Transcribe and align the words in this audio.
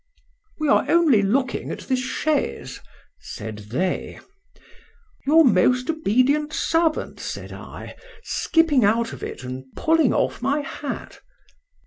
—We 0.59 0.67
are 0.67 0.89
only 0.89 1.21
looking 1.21 1.69
at 1.69 1.81
this 1.81 1.99
chaise, 1.99 2.79
said 3.19 3.57
they.—Your 3.69 5.45
most 5.45 5.91
obedient 5.91 6.53
servant, 6.53 7.19
said 7.19 7.51
I, 7.53 7.95
skipping 8.23 8.83
out 8.83 9.13
of 9.13 9.21
it, 9.21 9.43
and 9.43 9.65
pulling 9.75 10.11
off 10.11 10.41
my 10.41 10.61
hat. 10.61 11.19